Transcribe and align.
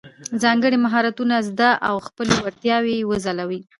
ځانګړي 0.41 0.77
مهارتونه 0.85 1.35
زده 1.49 1.69
او 1.89 1.95
خپلې 2.07 2.33
وړتیاوې 2.37 2.93
یې 2.99 3.07
وځلولې. 3.09 3.61